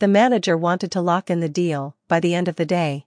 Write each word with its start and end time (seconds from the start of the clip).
The 0.00 0.08
manager 0.08 0.56
wanted 0.56 0.90
to 0.92 1.02
lock 1.02 1.28
in 1.28 1.40
the 1.40 1.48
deal 1.48 1.94
by 2.08 2.20
the 2.20 2.34
end 2.34 2.48
of 2.48 2.56
the 2.56 2.64
day. 2.64 3.06